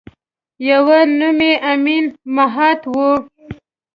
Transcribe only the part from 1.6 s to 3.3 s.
امین مهات وه.